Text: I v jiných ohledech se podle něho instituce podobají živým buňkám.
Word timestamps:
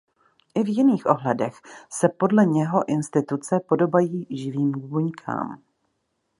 I 0.55 0.63
v 0.63 0.69
jiných 0.75 1.05
ohledech 1.05 1.57
se 1.89 2.09
podle 2.09 2.45
něho 2.45 2.83
instituce 2.89 3.59
podobají 3.59 4.27
živým 4.29 4.71
buňkám. 4.89 5.61